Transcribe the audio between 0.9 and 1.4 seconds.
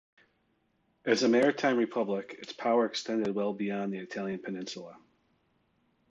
As a